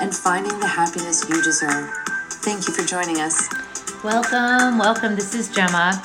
and 0.00 0.14
finding 0.14 0.58
the 0.60 0.66
happiness 0.66 1.28
you 1.28 1.42
deserve. 1.42 1.90
Thank 2.44 2.66
you 2.66 2.74
for 2.74 2.84
joining 2.86 3.20
us. 3.20 3.48
Welcome, 4.02 4.78
welcome. 4.78 5.14
This 5.14 5.34
is 5.34 5.48
Gemma. 5.48 6.00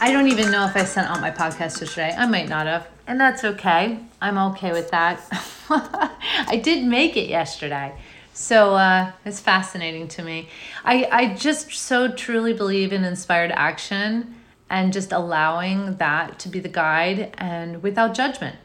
I 0.00 0.10
don't 0.12 0.28
even 0.28 0.50
know 0.50 0.66
if 0.66 0.76
I 0.76 0.84
sent 0.84 1.08
out 1.08 1.20
my 1.20 1.30
podcast 1.30 1.80
yesterday. 1.80 2.14
I 2.16 2.26
might 2.26 2.48
not 2.48 2.66
have, 2.66 2.88
and 3.06 3.20
that's 3.20 3.44
okay. 3.44 4.00
I'm 4.20 4.38
okay 4.52 4.72
with 4.72 4.90
that. 4.90 5.20
I 5.70 6.60
did 6.62 6.84
make 6.84 7.16
it 7.16 7.28
yesterday. 7.28 7.94
So 8.32 8.74
uh, 8.74 9.12
it's 9.24 9.40
fascinating 9.40 10.08
to 10.08 10.22
me. 10.22 10.48
I, 10.84 11.08
I 11.10 11.34
just 11.34 11.72
so 11.72 12.12
truly 12.12 12.52
believe 12.52 12.92
in 12.92 13.04
inspired 13.04 13.52
action 13.52 14.34
and 14.68 14.92
just 14.92 15.12
allowing 15.12 15.96
that 15.96 16.38
to 16.40 16.48
be 16.48 16.58
the 16.58 16.68
guide 16.68 17.34
and 17.38 17.82
without 17.82 18.14
judgment. 18.14 18.56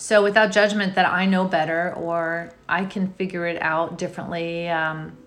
So 0.00 0.22
without 0.22 0.52
judgment 0.52 0.94
that 0.94 1.06
I 1.06 1.26
know 1.26 1.44
better 1.44 1.92
or 1.94 2.54
I 2.68 2.84
can 2.84 3.12
figure 3.14 3.46
it 3.46 3.60
out 3.60 3.98
differently. 3.98 4.68
Um, 4.68 5.18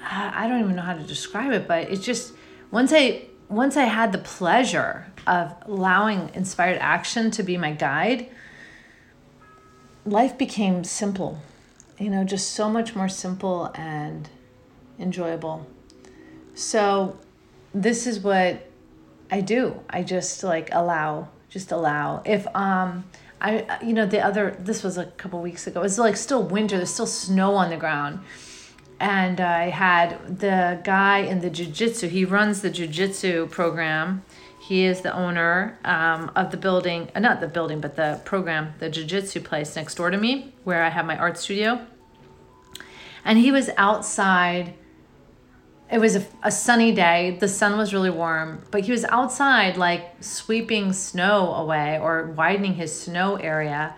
I 0.00 0.46
don't 0.46 0.60
even 0.60 0.76
know 0.76 0.82
how 0.82 0.94
to 0.94 1.02
describe 1.02 1.50
it, 1.50 1.66
but 1.66 1.90
it's 1.90 2.04
just 2.04 2.34
once 2.70 2.92
I 2.94 3.22
once 3.48 3.76
I 3.76 3.82
had 3.82 4.12
the 4.12 4.18
pleasure 4.18 5.06
of 5.26 5.56
allowing 5.62 6.30
inspired 6.34 6.78
action 6.78 7.32
to 7.32 7.42
be 7.42 7.56
my 7.56 7.72
guide, 7.72 8.30
life 10.06 10.38
became 10.38 10.84
simple. 10.84 11.40
You 11.98 12.10
know, 12.10 12.22
just 12.22 12.52
so 12.52 12.70
much 12.70 12.94
more 12.94 13.08
simple 13.08 13.72
and 13.74 14.28
enjoyable. 15.00 15.66
So 16.54 17.18
this 17.74 18.06
is 18.06 18.20
what 18.20 18.70
I 19.32 19.40
do. 19.40 19.80
I 19.90 20.04
just 20.04 20.44
like 20.44 20.68
allow, 20.70 21.30
just 21.48 21.72
allow. 21.72 22.22
If 22.24 22.46
um 22.54 23.04
I, 23.44 23.78
you 23.84 23.92
know, 23.92 24.06
the 24.06 24.24
other, 24.24 24.56
this 24.58 24.82
was 24.82 24.96
a 24.96 25.04
couple 25.04 25.42
weeks 25.42 25.66
ago. 25.66 25.80
It 25.80 25.82
was 25.82 25.98
like 25.98 26.16
still 26.16 26.42
winter. 26.42 26.78
There's 26.78 26.94
still 26.94 27.06
snow 27.06 27.54
on 27.54 27.68
the 27.68 27.76
ground. 27.76 28.20
And 28.98 29.38
I 29.38 29.68
had 29.68 30.38
the 30.38 30.80
guy 30.82 31.18
in 31.18 31.40
the 31.40 31.50
jujitsu, 31.50 32.08
he 32.08 32.24
runs 32.24 32.62
the 32.62 32.70
jujitsu 32.70 33.50
program. 33.50 34.22
He 34.58 34.86
is 34.86 35.02
the 35.02 35.14
owner 35.14 35.78
um, 35.84 36.30
of 36.34 36.52
the 36.52 36.56
building, 36.56 37.10
uh, 37.14 37.20
not 37.20 37.40
the 37.40 37.48
building, 37.48 37.82
but 37.82 37.96
the 37.96 38.22
program, 38.24 38.72
the 38.78 38.88
jujitsu 38.88 39.44
place 39.44 39.76
next 39.76 39.96
door 39.96 40.08
to 40.08 40.16
me, 40.16 40.54
where 40.64 40.82
I 40.82 40.88
have 40.88 41.04
my 41.04 41.18
art 41.18 41.36
studio. 41.36 41.86
And 43.26 43.38
he 43.38 43.52
was 43.52 43.68
outside 43.76 44.72
it 45.94 46.00
was 46.00 46.16
a, 46.16 46.26
a, 46.42 46.50
sunny 46.50 46.90
day. 46.90 47.36
The 47.38 47.46
sun 47.46 47.78
was 47.78 47.94
really 47.94 48.10
warm 48.10 48.64
but 48.72 48.80
he 48.80 48.90
was 48.90 49.04
outside 49.04 49.76
like 49.76 50.16
sweeping 50.20 50.92
snow 50.92 51.54
away 51.54 52.00
or 52.00 52.32
widening 52.36 52.74
his 52.74 52.92
snow 52.92 53.36
area 53.36 53.94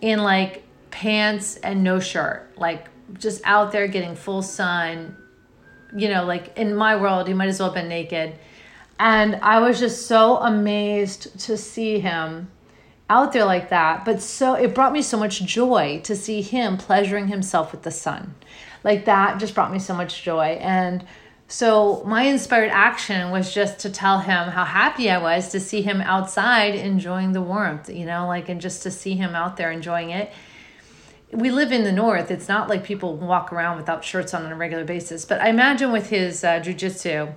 in 0.00 0.22
like 0.22 0.62
pants 0.92 1.56
and 1.56 1.82
no 1.82 1.98
shirt 1.98 2.56
like 2.56 2.86
just 3.18 3.42
out 3.44 3.72
there 3.72 3.88
getting 3.88 4.14
full 4.14 4.42
sun. 4.42 5.16
You 5.92 6.08
know 6.08 6.24
like 6.24 6.56
in 6.56 6.72
my 6.72 6.94
world 6.94 7.26
he 7.26 7.34
might 7.34 7.48
as 7.48 7.58
well 7.58 7.70
have 7.70 7.74
been 7.74 7.88
naked. 7.88 8.38
And 9.00 9.34
i 9.42 9.58
was 9.58 9.80
just 9.80 10.06
so 10.06 10.36
amazed 10.36 11.36
to 11.46 11.56
see 11.56 11.98
him 11.98 12.48
out 13.10 13.32
there 13.32 13.44
like 13.44 13.70
that 13.70 14.04
but 14.04 14.22
so 14.22 14.54
it 14.54 14.72
brought 14.72 14.92
me 14.92 15.02
so 15.02 15.18
much 15.18 15.42
joy 15.42 16.00
to 16.04 16.14
see 16.14 16.42
him 16.42 16.76
pleasuring 16.76 17.26
himself 17.26 17.72
with 17.72 17.82
the 17.82 17.90
sun 17.90 18.36
like 18.84 19.04
that 19.04 19.38
just 19.38 19.54
brought 19.54 19.72
me 19.72 19.78
so 19.78 19.94
much 19.94 20.22
joy 20.22 20.58
and 20.60 21.04
so 21.52 22.02
my 22.06 22.22
inspired 22.22 22.70
action 22.70 23.30
was 23.30 23.52
just 23.52 23.80
to 23.80 23.90
tell 23.90 24.20
him 24.20 24.48
how 24.48 24.64
happy 24.64 25.10
I 25.10 25.18
was 25.18 25.50
to 25.50 25.60
see 25.60 25.82
him 25.82 26.00
outside 26.00 26.74
enjoying 26.74 27.32
the 27.32 27.42
warmth, 27.42 27.90
you 27.90 28.06
know, 28.06 28.26
like 28.26 28.48
and 28.48 28.58
just 28.58 28.82
to 28.84 28.90
see 28.90 29.16
him 29.16 29.34
out 29.34 29.58
there 29.58 29.70
enjoying 29.70 30.08
it. 30.08 30.32
We 31.30 31.50
live 31.50 31.70
in 31.70 31.84
the 31.84 31.92
north. 31.92 32.30
It's 32.30 32.48
not 32.48 32.70
like 32.70 32.84
people 32.84 33.18
walk 33.18 33.52
around 33.52 33.76
without 33.76 34.02
shirts 34.02 34.32
on 34.32 34.46
on 34.46 34.52
a 34.52 34.56
regular 34.56 34.86
basis. 34.86 35.26
But 35.26 35.42
I 35.42 35.50
imagine 35.50 35.92
with 35.92 36.08
his 36.08 36.42
uh, 36.42 36.60
jujitsu, 36.60 37.34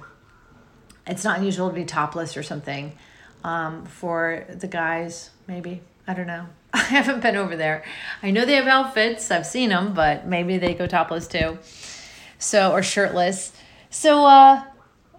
it's 1.06 1.26
not 1.26 1.40
unusual 1.40 1.68
to 1.68 1.76
be 1.76 1.84
topless 1.84 2.38
or 2.38 2.44
something 2.44 2.98
um, 3.44 3.86
for 3.86 4.46
the 4.48 4.68
guys. 4.68 5.32
Maybe 5.46 5.82
I 6.08 6.14
don't 6.14 6.28
know. 6.28 6.46
I 6.80 6.80
haven't 6.80 7.22
been 7.22 7.38
over 7.38 7.56
there. 7.56 7.86
I 8.22 8.32
know 8.32 8.44
they 8.44 8.56
have 8.56 8.68
outfits. 8.68 9.32
I've 9.32 9.46
seen 9.46 9.70
them, 9.70 9.94
but 9.94 10.28
maybe 10.28 10.58
they 10.58 10.74
go 10.74 10.88
topless 10.88 11.26
too. 11.26 11.58
So 12.38 12.74
or 12.74 12.84
shirtless. 12.84 13.54
So 13.90 14.26
uh 14.26 14.62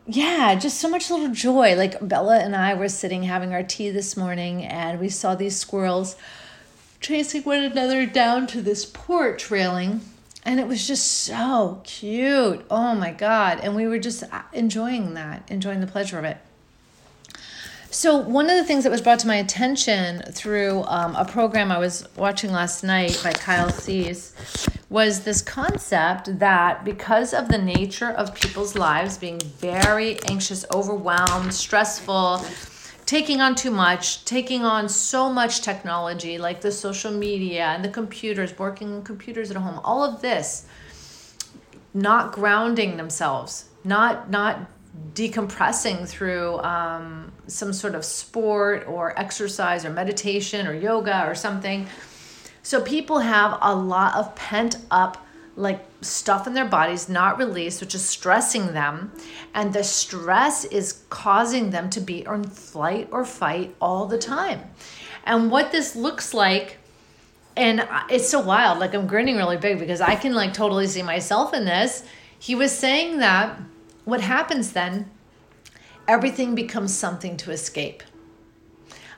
yeah, 0.06 0.54
just 0.54 0.78
so 0.78 0.86
much 0.90 1.10
little 1.10 1.30
joy. 1.30 1.74
Like 1.74 2.06
Bella 2.06 2.40
and 2.40 2.54
I 2.54 2.74
were 2.74 2.90
sitting 2.90 3.22
having 3.22 3.54
our 3.54 3.62
tea 3.62 3.88
this 3.88 4.18
morning 4.18 4.64
and 4.64 5.00
we 5.00 5.08
saw 5.08 5.34
these 5.34 5.56
squirrels 5.56 6.16
chasing 7.00 7.42
one 7.44 7.64
another 7.64 8.04
down 8.04 8.46
to 8.48 8.60
this 8.60 8.84
porch 8.84 9.50
railing 9.50 10.02
and 10.44 10.60
it 10.60 10.68
was 10.68 10.86
just 10.86 11.10
so 11.10 11.80
cute. 11.84 12.66
Oh 12.70 12.94
my 12.94 13.12
god. 13.12 13.60
And 13.62 13.74
we 13.74 13.86
were 13.86 13.98
just 13.98 14.24
enjoying 14.52 15.14
that, 15.14 15.42
enjoying 15.50 15.80
the 15.80 15.86
pleasure 15.86 16.18
of 16.18 16.26
it. 16.26 16.36
So, 17.96 18.14
one 18.18 18.50
of 18.50 18.58
the 18.58 18.64
things 18.64 18.84
that 18.84 18.90
was 18.90 19.00
brought 19.00 19.20
to 19.20 19.26
my 19.26 19.36
attention 19.36 20.20
through 20.32 20.84
um, 20.86 21.16
a 21.16 21.24
program 21.24 21.72
I 21.72 21.78
was 21.78 22.06
watching 22.14 22.52
last 22.52 22.84
night 22.84 23.18
by 23.24 23.32
Kyle 23.32 23.70
Cease 23.70 24.34
was 24.90 25.20
this 25.20 25.40
concept 25.40 26.38
that 26.38 26.84
because 26.84 27.32
of 27.32 27.48
the 27.48 27.56
nature 27.56 28.10
of 28.10 28.34
people's 28.34 28.76
lives 28.76 29.16
being 29.16 29.40
very 29.40 30.20
anxious, 30.24 30.66
overwhelmed, 30.74 31.54
stressful, 31.54 32.44
taking 33.06 33.40
on 33.40 33.54
too 33.54 33.70
much, 33.70 34.26
taking 34.26 34.62
on 34.62 34.90
so 34.90 35.32
much 35.32 35.62
technology 35.62 36.36
like 36.36 36.60
the 36.60 36.72
social 36.72 37.10
media 37.10 37.64
and 37.64 37.82
the 37.82 37.88
computers, 37.88 38.58
working 38.58 38.92
on 38.92 39.04
computers 39.04 39.50
at 39.50 39.56
home, 39.56 39.80
all 39.82 40.04
of 40.04 40.20
this, 40.20 40.66
not 41.94 42.30
grounding 42.30 42.98
themselves, 42.98 43.70
not 43.84 44.28
not 44.28 44.68
decompressing 45.14 46.06
through 46.06 46.58
um, 46.58 47.32
some 47.46 47.72
sort 47.72 47.94
of 47.94 48.04
sport 48.04 48.86
or 48.86 49.18
exercise 49.18 49.84
or 49.84 49.90
meditation 49.90 50.66
or 50.66 50.74
yoga 50.74 51.26
or 51.26 51.34
something. 51.34 51.86
So 52.62 52.82
people 52.82 53.20
have 53.20 53.58
a 53.62 53.74
lot 53.74 54.14
of 54.14 54.34
pent 54.34 54.78
up 54.90 55.26
like 55.56 55.82
stuff 56.02 56.46
in 56.46 56.52
their 56.52 56.66
bodies 56.66 57.08
not 57.08 57.38
released, 57.38 57.80
which 57.80 57.94
is 57.94 58.04
stressing 58.04 58.74
them. 58.74 59.10
And 59.54 59.72
the 59.72 59.82
stress 59.82 60.64
is 60.66 61.04
causing 61.08 61.70
them 61.70 61.88
to 61.90 62.00
be 62.00 62.26
on 62.26 62.44
flight 62.44 63.08
or 63.10 63.24
fight 63.24 63.74
all 63.80 64.06
the 64.06 64.18
time. 64.18 64.62
And 65.24 65.50
what 65.50 65.72
this 65.72 65.96
looks 65.96 66.34
like, 66.34 66.76
and 67.56 67.88
it's 68.10 68.28
so 68.28 68.40
wild, 68.40 68.78
like 68.78 68.94
I'm 68.94 69.06
grinning 69.06 69.36
really 69.36 69.56
big 69.56 69.78
because 69.78 70.02
I 70.02 70.14
can 70.14 70.34
like 70.34 70.52
totally 70.52 70.86
see 70.86 71.02
myself 71.02 71.54
in 71.54 71.64
this. 71.64 72.04
He 72.38 72.54
was 72.54 72.70
saying 72.70 73.18
that 73.18 73.58
what 74.06 74.20
happens 74.22 74.72
then, 74.72 75.10
everything 76.08 76.54
becomes 76.54 76.96
something 76.96 77.36
to 77.36 77.50
escape. 77.50 78.02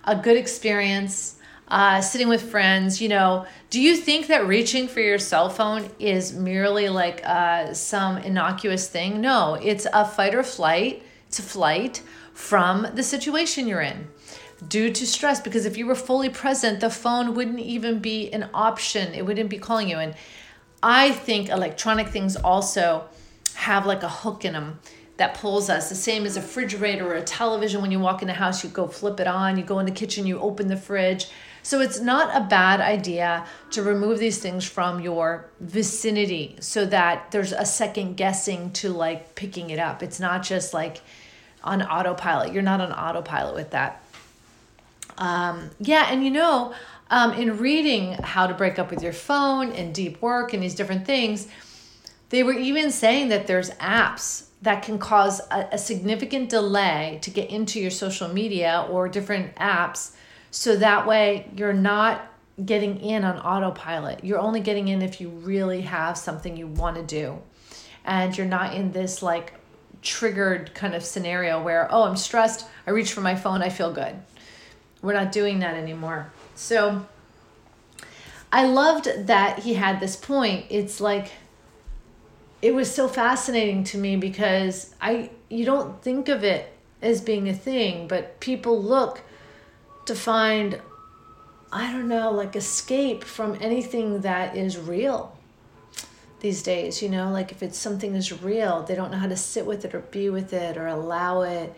A 0.04 0.16
good 0.16 0.38
experience, 0.38 1.36
uh, 1.68 2.00
sitting 2.00 2.28
with 2.28 2.50
friends, 2.50 3.00
you 3.00 3.10
know, 3.10 3.44
do 3.68 3.80
you 3.80 3.94
think 3.94 4.28
that 4.28 4.46
reaching 4.46 4.88
for 4.88 5.00
your 5.00 5.18
cell 5.18 5.50
phone 5.50 5.90
is 5.98 6.32
merely 6.32 6.88
like 6.88 7.20
uh, 7.24 7.74
some 7.74 8.16
innocuous 8.16 8.88
thing? 8.88 9.20
No, 9.20 9.54
it's 9.54 9.86
a 9.92 10.06
fight 10.06 10.34
or 10.34 10.42
flight. 10.42 11.02
It's 11.26 11.38
a 11.38 11.42
flight 11.42 12.02
from 12.32 12.86
the 12.94 13.02
situation 13.02 13.68
you're 13.68 13.82
in 13.82 14.08
due 14.66 14.90
to 14.90 15.06
stress. 15.06 15.38
Because 15.38 15.66
if 15.66 15.76
you 15.76 15.86
were 15.86 15.94
fully 15.94 16.30
present, 16.30 16.80
the 16.80 16.88
phone 16.88 17.34
wouldn't 17.34 17.60
even 17.60 17.98
be 17.98 18.32
an 18.32 18.48
option, 18.54 19.12
it 19.12 19.26
wouldn't 19.26 19.50
be 19.50 19.58
calling 19.58 19.90
you. 19.90 19.98
And 19.98 20.14
I 20.82 21.12
think 21.12 21.50
electronic 21.50 22.08
things 22.08 22.34
also 22.36 23.10
have 23.54 23.86
like 23.86 24.02
a 24.02 24.08
hook 24.08 24.44
in 24.44 24.52
them 24.52 24.78
that 25.18 25.34
pulls 25.34 25.68
us. 25.68 25.88
The 25.88 25.94
same 25.94 26.24
as 26.26 26.36
a 26.36 26.40
refrigerator 26.40 27.06
or 27.06 27.14
a 27.14 27.22
television. 27.22 27.82
When 27.82 27.90
you 27.90 27.98
walk 27.98 28.22
in 28.22 28.28
the 28.28 28.34
house, 28.34 28.62
you 28.62 28.70
go 28.70 28.86
flip 28.86 29.20
it 29.20 29.26
on, 29.26 29.56
you 29.56 29.64
go 29.64 29.80
in 29.80 29.86
the 29.86 29.92
kitchen, 29.92 30.26
you 30.26 30.38
open 30.40 30.68
the 30.68 30.76
fridge. 30.76 31.28
So 31.62 31.80
it's 31.80 32.00
not 32.00 32.34
a 32.34 32.46
bad 32.46 32.80
idea 32.80 33.44
to 33.72 33.82
remove 33.82 34.20
these 34.20 34.38
things 34.38 34.64
from 34.64 35.00
your 35.00 35.50
vicinity 35.60 36.56
so 36.60 36.86
that 36.86 37.30
there's 37.32 37.52
a 37.52 37.66
second 37.66 38.16
guessing 38.16 38.70
to 38.74 38.90
like 38.90 39.34
picking 39.34 39.70
it 39.70 39.78
up. 39.78 40.02
It's 40.02 40.20
not 40.20 40.44
just 40.44 40.72
like 40.72 41.02
on 41.64 41.82
autopilot. 41.82 42.52
You're 42.52 42.62
not 42.62 42.80
on 42.80 42.92
autopilot 42.92 43.54
with 43.54 43.70
that. 43.72 44.02
Um, 45.18 45.70
yeah, 45.80 46.06
and 46.10 46.24
you 46.24 46.30
know, 46.30 46.72
um, 47.10 47.32
in 47.32 47.58
reading 47.58 48.12
how 48.12 48.46
to 48.46 48.54
break 48.54 48.78
up 48.78 48.90
with 48.90 49.02
your 49.02 49.12
phone 49.12 49.72
and 49.72 49.94
deep 49.94 50.22
work 50.22 50.52
and 50.52 50.62
these 50.62 50.76
different 50.76 51.04
things, 51.06 51.48
they 52.30 52.42
were 52.42 52.52
even 52.52 52.90
saying 52.90 53.28
that 53.28 53.46
there's 53.46 53.70
apps 53.72 54.46
that 54.62 54.82
can 54.82 54.98
cause 54.98 55.40
a, 55.50 55.68
a 55.72 55.78
significant 55.78 56.50
delay 56.50 57.18
to 57.22 57.30
get 57.30 57.50
into 57.50 57.80
your 57.80 57.90
social 57.90 58.28
media 58.28 58.86
or 58.90 59.08
different 59.08 59.54
apps 59.56 60.12
so 60.50 60.76
that 60.76 61.06
way 61.06 61.48
you're 61.56 61.72
not 61.72 62.22
getting 62.64 63.00
in 63.00 63.24
on 63.24 63.38
autopilot. 63.38 64.24
You're 64.24 64.40
only 64.40 64.60
getting 64.60 64.88
in 64.88 65.02
if 65.02 65.20
you 65.20 65.28
really 65.28 65.82
have 65.82 66.18
something 66.18 66.56
you 66.56 66.66
want 66.66 66.96
to 66.96 67.02
do. 67.02 67.40
And 68.04 68.36
you're 68.36 68.46
not 68.46 68.74
in 68.74 68.90
this 68.92 69.22
like 69.22 69.54
triggered 70.02 70.74
kind 70.74 70.94
of 70.94 71.04
scenario 71.04 71.62
where, 71.62 71.88
oh, 71.90 72.04
I'm 72.04 72.16
stressed, 72.16 72.66
I 72.86 72.90
reach 72.90 73.12
for 73.12 73.20
my 73.20 73.36
phone, 73.36 73.62
I 73.62 73.68
feel 73.68 73.92
good. 73.92 74.14
We're 75.02 75.12
not 75.12 75.30
doing 75.30 75.60
that 75.60 75.74
anymore. 75.74 76.32
So 76.54 77.06
I 78.50 78.64
loved 78.64 79.26
that 79.26 79.60
he 79.60 79.74
had 79.74 80.00
this 80.00 80.16
point. 80.16 80.66
It's 80.70 81.00
like 81.00 81.32
it 82.60 82.74
was 82.74 82.92
so 82.92 83.08
fascinating 83.08 83.84
to 83.84 83.98
me 83.98 84.16
because 84.16 84.94
I 85.00 85.30
you 85.48 85.64
don't 85.64 86.02
think 86.02 86.28
of 86.28 86.44
it 86.44 86.72
as 87.00 87.20
being 87.20 87.48
a 87.48 87.54
thing, 87.54 88.08
but 88.08 88.40
people 88.40 88.82
look 88.82 89.22
to 90.06 90.14
find 90.14 90.80
I 91.70 91.92
don't 91.92 92.08
know, 92.08 92.30
like 92.30 92.56
escape 92.56 93.24
from 93.24 93.58
anything 93.60 94.22
that 94.22 94.56
is 94.56 94.78
real 94.78 95.36
these 96.40 96.62
days, 96.62 97.02
you 97.02 97.08
know, 97.08 97.30
like 97.30 97.50
if 97.50 97.62
it's 97.62 97.76
something 97.76 98.14
is 98.14 98.42
real, 98.42 98.82
they 98.82 98.94
don't 98.94 99.10
know 99.10 99.18
how 99.18 99.26
to 99.28 99.36
sit 99.36 99.66
with 99.66 99.84
it 99.84 99.94
or 99.94 100.00
be 100.00 100.30
with 100.30 100.52
it 100.52 100.76
or 100.76 100.86
allow 100.86 101.42
it. 101.42 101.74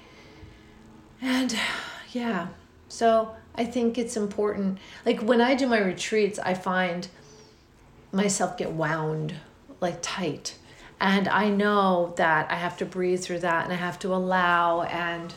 And 1.20 1.56
yeah, 2.12 2.48
so 2.88 3.34
I 3.54 3.64
think 3.64 3.98
it's 3.98 4.16
important. 4.16 4.78
Like 5.04 5.20
when 5.20 5.40
I 5.40 5.54
do 5.54 5.66
my 5.66 5.78
retreats, 5.78 6.38
I 6.38 6.54
find 6.54 7.08
myself 8.12 8.56
get 8.56 8.72
wound 8.72 9.34
like 9.80 9.98
tight. 10.02 10.56
And 11.00 11.29
I 11.29 11.49
know 11.49 12.12
that 12.17 12.50
I 12.50 12.56
have 12.56 12.76
to 12.79 12.85
breathe 12.85 13.23
through 13.23 13.41
that 13.41 13.64
and 13.64 13.73
I 13.73 13.76
have 13.76 13.99
to 14.00 14.14
allow 14.14 14.82
and 14.82 15.32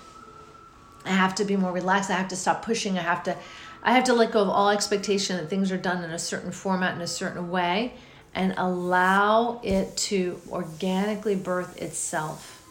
I 1.05 1.11
have 1.11 1.35
to 1.35 1.45
be 1.45 1.55
more 1.55 1.71
relaxed. 1.71 2.09
I 2.09 2.15
have 2.15 2.27
to 2.29 2.35
stop 2.35 2.65
pushing. 2.65 2.97
I 2.97 3.01
have 3.01 3.23
to 3.23 3.37
I 3.85 3.91
have 3.93 4.05
to 4.05 4.13
let 4.13 4.31
go 4.31 4.41
of 4.41 4.49
all 4.49 4.69
expectation 4.69 5.35
that 5.37 5.49
things 5.49 5.71
are 5.71 5.77
done 5.77 6.03
in 6.03 6.11
a 6.11 6.19
certain 6.19 6.51
format 6.51 6.95
in 6.95 7.01
a 7.01 7.07
certain 7.07 7.49
way 7.49 7.93
and 8.33 8.53
allow 8.57 9.59
it 9.61 9.95
to 9.95 10.39
organically 10.49 11.35
birth 11.35 11.81
itself. 11.81 12.61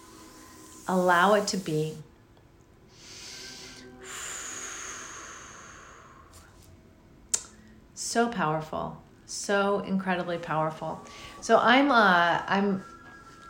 Allow 0.88 1.34
it 1.34 1.46
to 1.48 1.56
be. 1.58 1.96
So 7.94 8.28
powerful. 8.28 9.01
So 9.32 9.80
incredibly 9.80 10.36
powerful. 10.36 11.00
So 11.40 11.58
I'm 11.58 11.90
uh 11.90 12.42
I'm 12.46 12.84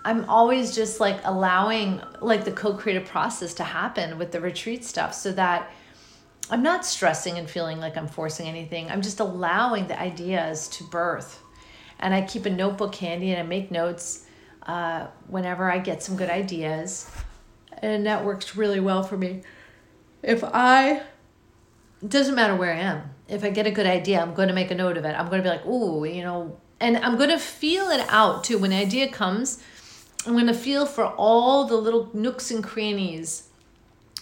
I'm 0.04 0.24
always 0.30 0.74
just 0.74 1.00
like 1.00 1.20
allowing 1.24 2.00
like 2.20 2.44
the 2.44 2.52
co-creative 2.52 3.06
process 3.06 3.52
to 3.54 3.64
happen 3.64 4.16
with 4.16 4.30
the 4.30 4.40
retreat 4.40 4.84
stuff 4.84 5.12
so 5.12 5.32
that 5.32 5.72
I'm 6.50 6.62
not 6.62 6.86
stressing 6.86 7.36
and 7.36 7.50
feeling 7.50 7.80
like 7.80 7.96
I'm 7.96 8.06
forcing 8.06 8.46
anything. 8.46 8.90
I'm 8.90 9.02
just 9.02 9.18
allowing 9.18 9.88
the 9.88 10.00
ideas 10.00 10.68
to 10.68 10.84
birth 10.84 11.42
and 11.98 12.14
I 12.14 12.22
keep 12.22 12.46
a 12.46 12.50
notebook 12.50 12.94
handy 12.94 13.32
and 13.32 13.40
I 13.40 13.42
make 13.42 13.72
notes 13.72 14.24
uh, 14.66 15.08
whenever 15.26 15.70
I 15.70 15.78
get 15.78 16.00
some 16.02 16.16
good 16.16 16.30
ideas. 16.30 17.10
And 17.78 18.06
that 18.06 18.24
works 18.24 18.56
really 18.56 18.80
well 18.80 19.02
for 19.02 19.16
me. 19.16 19.42
If 20.22 20.44
I, 20.44 21.02
it 22.02 22.08
doesn't 22.08 22.36
matter 22.36 22.54
where 22.54 22.72
I 22.72 22.78
am, 22.78 23.10
if 23.32 23.44
I 23.44 23.50
get 23.50 23.66
a 23.66 23.70
good 23.70 23.86
idea, 23.86 24.20
I'm 24.20 24.34
going 24.34 24.48
to 24.48 24.54
make 24.54 24.70
a 24.70 24.74
note 24.74 24.96
of 24.96 25.04
it. 25.04 25.18
I'm 25.18 25.28
going 25.28 25.42
to 25.42 25.48
be 25.48 25.48
like, 25.48 25.66
ooh, 25.66 26.04
you 26.04 26.22
know, 26.22 26.58
and 26.80 26.96
I'm 26.98 27.16
going 27.16 27.30
to 27.30 27.38
feel 27.38 27.88
it 27.90 28.06
out 28.08 28.44
too. 28.44 28.58
When 28.58 28.70
the 28.70 28.76
idea 28.76 29.08
comes, 29.08 29.62
I'm 30.26 30.34
going 30.34 30.46
to 30.46 30.54
feel 30.54 30.86
for 30.86 31.04
all 31.04 31.64
the 31.64 31.76
little 31.76 32.10
nooks 32.12 32.50
and 32.50 32.62
crannies. 32.62 33.48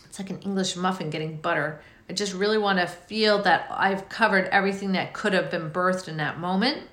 It's 0.05 0.19
like 0.19 0.31
an 0.31 0.41
English 0.41 0.77
muffin 0.77 1.11
getting 1.11 1.37
butter. 1.37 1.81
I 2.09 2.13
just 2.13 2.35
really 2.35 2.59
want 2.59 2.79
to 2.79 2.87
feel 2.87 3.43
that 3.43 3.67
I've 3.71 4.09
covered 4.09 4.47
everything 4.47 4.93
that 4.93 5.13
could 5.13 5.33
have 5.33 5.51
been 5.51 5.71
birthed 5.71 6.09
in 6.09 6.17
that 6.17 6.39
moment 6.39 6.89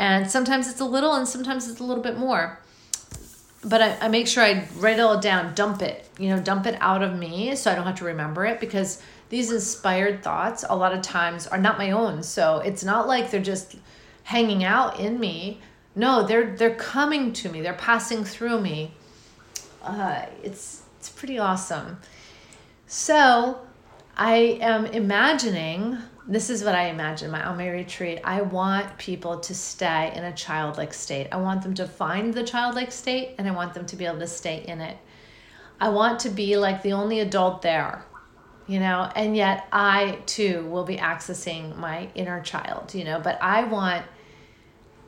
and 0.00 0.30
sometimes 0.30 0.66
it's 0.66 0.80
a 0.80 0.84
little 0.86 1.12
and 1.12 1.28
sometimes 1.28 1.68
it's 1.68 1.78
a 1.78 1.84
little 1.84 2.02
bit 2.02 2.16
more. 2.16 2.58
But 3.62 3.82
I, 3.82 3.98
I 4.00 4.08
make 4.08 4.26
sure 4.26 4.42
I 4.42 4.66
write 4.76 4.98
it 4.98 5.00
all 5.00 5.20
down, 5.20 5.54
dump 5.54 5.82
it, 5.82 6.08
you 6.18 6.30
know, 6.30 6.40
dump 6.40 6.66
it 6.66 6.78
out 6.80 7.02
of 7.02 7.18
me 7.18 7.54
so 7.54 7.70
I 7.70 7.74
don't 7.74 7.84
have 7.84 7.98
to 7.98 8.06
remember 8.06 8.46
it 8.46 8.60
because 8.60 9.02
these 9.30 9.50
inspired 9.50 10.22
thoughts 10.22 10.64
a 10.68 10.76
lot 10.76 10.92
of 10.92 11.02
times 11.02 11.46
are 11.46 11.58
not 11.58 11.78
my 11.78 11.92
own. 11.92 12.22
So 12.22 12.58
it's 12.58 12.84
not 12.84 13.08
like 13.08 13.30
they're 13.30 13.40
just 13.40 13.76
hanging 14.24 14.62
out 14.64 15.00
in 15.00 15.18
me. 15.18 15.60
No, 15.96 16.26
they're 16.26 16.54
they're 16.56 16.74
coming 16.74 17.32
to 17.34 17.48
me. 17.48 17.62
They're 17.62 17.72
passing 17.74 18.24
through 18.24 18.60
me. 18.60 18.92
Uh, 19.82 20.26
it's 20.42 20.82
it's 20.98 21.08
pretty 21.08 21.38
awesome. 21.38 21.98
So 22.86 23.60
I 24.16 24.58
am 24.60 24.86
imagining 24.86 25.96
this 26.26 26.50
is 26.50 26.62
what 26.62 26.74
I 26.74 26.88
imagine 26.88 27.30
my 27.30 27.40
Almay 27.40 27.72
retreat. 27.72 28.20
I 28.24 28.42
want 28.42 28.98
people 28.98 29.40
to 29.40 29.54
stay 29.54 30.12
in 30.14 30.24
a 30.24 30.32
childlike 30.32 30.92
state. 30.92 31.28
I 31.32 31.36
want 31.36 31.62
them 31.62 31.74
to 31.74 31.86
find 31.86 32.34
the 32.34 32.44
childlike 32.44 32.92
state 32.92 33.34
and 33.38 33.48
I 33.48 33.52
want 33.52 33.74
them 33.74 33.86
to 33.86 33.96
be 33.96 34.06
able 34.06 34.18
to 34.18 34.26
stay 34.26 34.64
in 34.66 34.80
it. 34.80 34.96
I 35.80 35.88
want 35.88 36.20
to 36.20 36.28
be 36.30 36.56
like 36.56 36.82
the 36.82 36.92
only 36.92 37.20
adult 37.20 37.62
there, 37.62 38.04
you 38.70 38.78
know, 38.78 39.10
and 39.16 39.36
yet 39.36 39.66
I 39.72 40.20
too 40.26 40.64
will 40.66 40.84
be 40.84 40.96
accessing 40.96 41.76
my 41.76 42.08
inner 42.14 42.40
child, 42.40 42.94
you 42.94 43.02
know, 43.02 43.18
but 43.18 43.36
I 43.42 43.64
want 43.64 44.06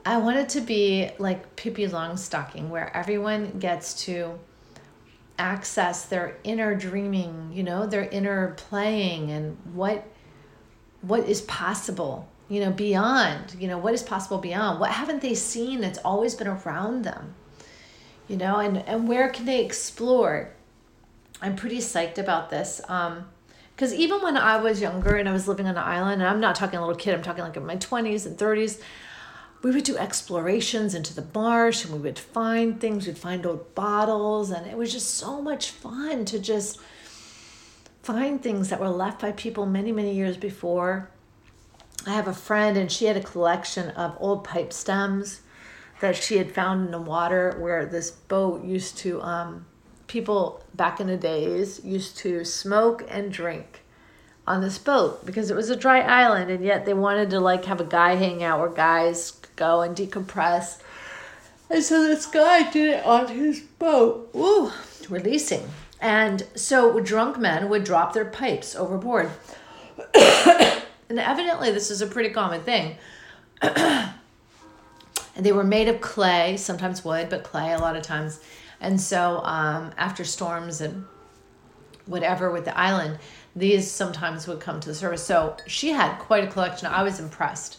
I 0.04 0.16
want 0.16 0.38
it 0.38 0.48
to 0.48 0.60
be 0.60 1.12
like 1.20 1.54
Pippi 1.54 1.86
Longstocking 1.86 2.70
where 2.70 2.94
everyone 2.96 3.60
gets 3.60 4.04
to 4.06 4.36
access 5.38 6.06
their 6.06 6.38
inner 6.42 6.74
dreaming, 6.74 7.52
you 7.54 7.62
know, 7.62 7.86
their 7.86 8.02
inner 8.08 8.54
playing 8.56 9.30
and 9.30 9.56
what 9.72 10.08
what 11.02 11.28
is 11.28 11.42
possible 11.42 12.28
you 12.48 12.60
know 12.60 12.70
beyond 12.70 13.54
you 13.58 13.68
know 13.68 13.78
what 13.78 13.94
is 13.94 14.02
possible 14.02 14.38
beyond? 14.38 14.80
What 14.80 14.90
haven't 14.90 15.22
they 15.22 15.36
seen 15.36 15.80
that's 15.80 15.98
always 15.98 16.34
been 16.34 16.48
around 16.48 17.04
them? 17.04 17.36
You 18.26 18.38
know? 18.38 18.56
And 18.56 18.78
and 18.88 19.06
where 19.06 19.28
can 19.28 19.44
they 19.44 19.64
explore? 19.64 20.50
I'm 21.40 21.54
pretty 21.54 21.78
psyched 21.78 22.18
about 22.18 22.50
this. 22.50 22.80
Um 22.88 23.26
because 23.74 23.94
even 23.94 24.20
when 24.22 24.36
i 24.36 24.56
was 24.56 24.80
younger 24.80 25.16
and 25.16 25.28
i 25.28 25.32
was 25.32 25.48
living 25.48 25.66
on 25.66 25.76
an 25.76 25.82
island 25.82 26.22
and 26.22 26.30
i'm 26.30 26.40
not 26.40 26.54
talking 26.54 26.78
a 26.78 26.80
little 26.80 26.96
kid 26.96 27.14
i'm 27.14 27.22
talking 27.22 27.44
like 27.44 27.56
in 27.56 27.66
my 27.66 27.76
20s 27.76 28.26
and 28.26 28.38
30s 28.38 28.80
we 29.62 29.70
would 29.70 29.84
do 29.84 29.96
explorations 29.96 30.94
into 30.94 31.14
the 31.14 31.24
marsh 31.34 31.84
and 31.84 31.94
we 31.94 32.00
would 32.00 32.18
find 32.18 32.80
things 32.80 33.06
we'd 33.06 33.16
find 33.16 33.46
old 33.46 33.74
bottles 33.74 34.50
and 34.50 34.66
it 34.66 34.76
was 34.76 34.92
just 34.92 35.14
so 35.14 35.40
much 35.40 35.70
fun 35.70 36.24
to 36.24 36.38
just 36.38 36.80
find 38.02 38.42
things 38.42 38.68
that 38.68 38.80
were 38.80 38.88
left 38.88 39.20
by 39.20 39.32
people 39.32 39.64
many, 39.64 39.92
many 39.92 40.14
years 40.14 40.36
before. 40.36 41.08
I 42.06 42.10
have 42.10 42.26
a 42.26 42.34
friend, 42.34 42.76
and 42.76 42.90
she 42.90 43.04
had 43.04 43.16
a 43.16 43.22
collection 43.22 43.90
of 43.90 44.16
old 44.18 44.44
pipe 44.44 44.72
stems 44.72 45.40
that 46.00 46.16
she 46.16 46.36
had 46.36 46.52
found 46.52 46.86
in 46.86 46.90
the 46.90 47.00
water 47.00 47.56
where 47.60 47.86
this 47.86 48.10
boat 48.10 48.64
used 48.64 48.98
to, 48.98 49.22
um, 49.22 49.66
people 50.12 50.62
back 50.74 51.00
in 51.00 51.06
the 51.06 51.16
days 51.16 51.82
used 51.82 52.18
to 52.18 52.44
smoke 52.44 53.02
and 53.08 53.32
drink 53.32 53.80
on 54.46 54.60
this 54.60 54.76
boat 54.76 55.24
because 55.24 55.50
it 55.50 55.56
was 55.56 55.70
a 55.70 55.76
dry 55.76 56.00
island, 56.02 56.50
and 56.50 56.62
yet 56.62 56.84
they 56.84 56.92
wanted 56.92 57.30
to 57.30 57.40
like 57.40 57.64
have 57.64 57.80
a 57.80 57.84
guy 57.84 58.14
hang 58.16 58.42
out 58.42 58.60
where 58.60 58.68
guys 58.68 59.32
go 59.56 59.80
and 59.80 59.96
decompress. 59.96 60.82
And 61.70 61.82
so 61.82 62.02
this 62.02 62.26
guy 62.26 62.70
did 62.70 62.90
it 62.90 63.06
on 63.06 63.28
his 63.28 63.60
boat. 63.60 64.28
Ooh, 64.36 64.70
releasing. 65.08 65.66
And 65.98 66.46
so 66.54 67.00
drunk 67.00 67.38
men 67.38 67.70
would 67.70 67.84
drop 67.84 68.12
their 68.12 68.26
pipes 68.26 68.76
overboard. 68.76 69.30
and 70.14 71.18
evidently, 71.18 71.70
this 71.70 71.90
is 71.90 72.02
a 72.02 72.06
pretty 72.06 72.28
common 72.28 72.60
thing. 72.62 72.96
and 73.62 74.12
they 75.36 75.52
were 75.52 75.64
made 75.64 75.88
of 75.88 76.02
clay, 76.02 76.58
sometimes 76.58 77.02
wood, 77.02 77.30
but 77.30 77.44
clay 77.44 77.72
a 77.72 77.78
lot 77.78 77.96
of 77.96 78.02
times. 78.02 78.40
And 78.82 79.00
so, 79.00 79.40
um, 79.44 79.92
after 79.96 80.24
storms 80.24 80.82
and 80.82 81.06
whatever 82.04 82.50
with 82.50 82.66
the 82.66 82.78
island, 82.78 83.18
these 83.56 83.90
sometimes 83.90 84.46
would 84.46 84.60
come 84.60 84.80
to 84.80 84.88
the 84.88 84.94
surface. 84.94 85.24
So, 85.24 85.56
she 85.66 85.90
had 85.90 86.18
quite 86.18 86.44
a 86.44 86.48
collection. 86.48 86.88
I 86.88 87.02
was 87.02 87.18
impressed. 87.18 87.78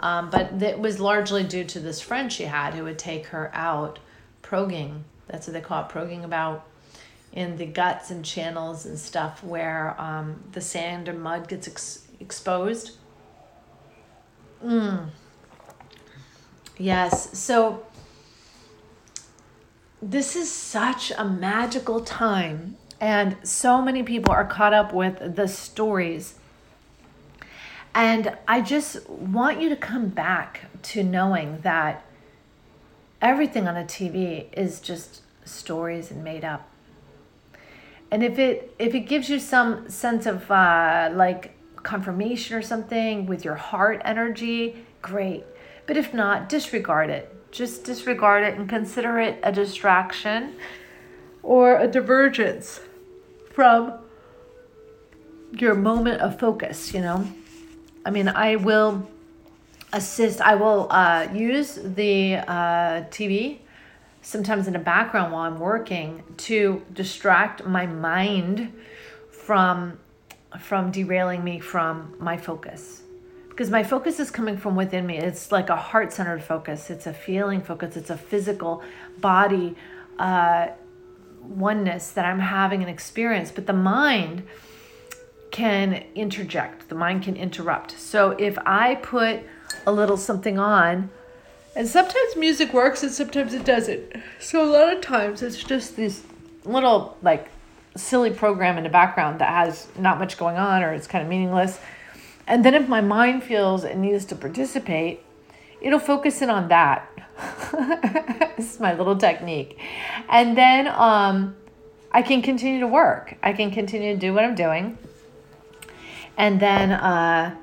Um, 0.00 0.30
but 0.30 0.60
it 0.62 0.78
was 0.78 0.98
largely 0.98 1.44
due 1.44 1.64
to 1.64 1.80
this 1.80 2.00
friend 2.00 2.32
she 2.32 2.44
had 2.44 2.74
who 2.74 2.84
would 2.84 2.98
take 2.98 3.26
her 3.26 3.50
out 3.54 3.98
progging. 4.42 5.04
That's 5.28 5.46
what 5.46 5.54
they 5.54 5.60
call 5.60 5.82
it, 5.82 5.88
progging 5.88 6.24
about 6.24 6.66
in 7.32 7.56
the 7.56 7.66
guts 7.66 8.10
and 8.10 8.24
channels 8.24 8.86
and 8.86 8.98
stuff 8.98 9.44
where 9.44 10.00
um, 10.00 10.42
the 10.52 10.60
sand 10.60 11.08
or 11.08 11.12
mud 11.12 11.48
gets 11.48 11.68
ex- 11.68 12.06
exposed. 12.20 12.92
Mm. 14.64 15.10
Yes. 16.78 17.38
So 17.38 17.84
this 20.00 20.36
is 20.36 20.50
such 20.50 21.10
a 21.16 21.24
magical 21.24 22.00
time, 22.00 22.76
and 23.00 23.36
so 23.42 23.82
many 23.82 24.02
people 24.02 24.32
are 24.32 24.44
caught 24.44 24.72
up 24.72 24.92
with 24.92 25.36
the 25.36 25.48
stories. 25.48 26.34
And 27.94 28.36
I 28.46 28.60
just 28.60 29.08
want 29.08 29.60
you 29.60 29.68
to 29.68 29.76
come 29.76 30.08
back 30.08 30.66
to 30.82 31.02
knowing 31.02 31.60
that 31.62 32.04
everything 33.20 33.66
on 33.66 33.76
a 33.76 33.84
TV 33.84 34.46
is 34.52 34.80
just 34.80 35.22
stories 35.44 36.10
and 36.10 36.22
made 36.22 36.44
up. 36.44 36.68
And 38.10 38.22
if 38.22 38.38
it 38.38 38.74
if 38.78 38.94
it 38.94 39.00
gives 39.00 39.28
you 39.28 39.38
some 39.38 39.88
sense 39.88 40.26
of 40.26 40.50
uh, 40.50 41.10
like 41.12 41.56
confirmation 41.82 42.56
or 42.56 42.62
something 42.62 43.26
with 43.26 43.44
your 43.44 43.56
heart 43.56 44.00
energy, 44.04 44.76
great. 45.02 45.44
But 45.86 45.96
if 45.96 46.14
not, 46.14 46.48
disregard 46.48 47.10
it. 47.10 47.34
Just 47.50 47.84
disregard 47.84 48.44
it 48.44 48.58
and 48.58 48.68
consider 48.68 49.18
it 49.18 49.38
a 49.42 49.52
distraction 49.52 50.54
or 51.42 51.78
a 51.78 51.88
divergence 51.88 52.80
from 53.52 53.94
your 55.52 55.74
moment 55.74 56.20
of 56.20 56.38
focus, 56.38 56.92
you 56.92 57.00
know? 57.00 57.26
I 58.04 58.10
mean, 58.10 58.28
I 58.28 58.56
will 58.56 59.08
assist, 59.92 60.40
I 60.40 60.54
will 60.54 60.88
uh, 60.90 61.28
use 61.32 61.78
the 61.82 62.36
uh, 62.36 63.02
TV 63.10 63.58
sometimes 64.22 64.66
in 64.66 64.74
the 64.74 64.78
background 64.78 65.32
while 65.32 65.42
I'm 65.42 65.58
working 65.58 66.22
to 66.36 66.84
distract 66.92 67.64
my 67.64 67.86
mind 67.86 68.72
from 69.30 69.98
from 70.58 70.90
derailing 70.90 71.44
me 71.44 71.60
from 71.60 72.14
my 72.18 72.36
focus 72.36 73.02
because 73.58 73.72
my 73.72 73.82
focus 73.82 74.20
is 74.20 74.30
coming 74.30 74.56
from 74.56 74.76
within 74.76 75.04
me. 75.04 75.18
It's 75.18 75.50
like 75.50 75.68
a 75.68 75.74
heart-centered 75.74 76.44
focus. 76.44 76.90
It's 76.90 77.08
a 77.08 77.12
feeling 77.12 77.60
focus. 77.60 77.96
It's 77.96 78.08
a 78.08 78.16
physical 78.16 78.84
body 79.20 79.74
uh, 80.16 80.68
oneness 81.40 82.12
that 82.12 82.24
i'm 82.24 82.38
having 82.38 82.84
an 82.84 82.88
experience. 82.88 83.50
But 83.50 83.66
the 83.66 83.72
mind 83.72 84.44
can 85.50 86.04
interject. 86.14 86.88
The 86.88 86.94
mind 86.94 87.24
can 87.24 87.34
interrupt. 87.34 87.98
So 87.98 88.30
if 88.38 88.56
i 88.64 88.94
put 88.94 89.40
a 89.88 89.90
little 89.90 90.16
something 90.16 90.60
on 90.60 91.10
and 91.74 91.88
sometimes 91.88 92.36
music 92.36 92.72
works 92.72 93.02
and 93.02 93.10
sometimes 93.10 93.54
it 93.54 93.64
doesn't. 93.64 94.04
So 94.38 94.62
a 94.62 94.70
lot 94.70 94.92
of 94.92 95.00
times 95.00 95.42
it's 95.42 95.60
just 95.60 95.96
this 95.96 96.22
little 96.64 97.16
like 97.22 97.48
silly 97.96 98.30
program 98.30 98.78
in 98.78 98.84
the 98.84 98.88
background 98.88 99.40
that 99.40 99.48
has 99.48 99.88
not 99.98 100.20
much 100.20 100.38
going 100.38 100.58
on 100.58 100.84
or 100.84 100.92
it's 100.92 101.08
kind 101.08 101.24
of 101.24 101.28
meaningless. 101.28 101.80
And 102.48 102.64
then 102.64 102.74
if 102.74 102.88
my 102.88 103.02
mind 103.02 103.44
feels 103.44 103.84
it 103.84 103.96
needs 103.96 104.24
to 104.24 104.34
participate, 104.34 105.20
it'll 105.82 105.98
focus 105.98 106.40
in 106.40 106.48
on 106.48 106.68
that. 106.68 107.06
this 108.56 108.74
is 108.74 108.80
my 108.80 108.94
little 108.94 109.16
technique. 109.16 109.78
And 110.30 110.56
then 110.56 110.88
um, 110.88 111.54
I 112.10 112.22
can 112.22 112.40
continue 112.40 112.80
to 112.80 112.86
work. 112.86 113.36
I 113.42 113.52
can 113.52 113.70
continue 113.70 114.14
to 114.14 114.18
do 114.18 114.32
what 114.32 114.44
I'm 114.44 114.54
doing. 114.54 114.96
And 116.38 116.58
then 116.58 116.92
uh, 116.92 117.54